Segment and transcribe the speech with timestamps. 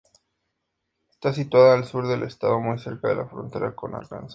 [1.11, 4.29] Está situada al sur del estado, muy cerca de la frontera con Arkansas.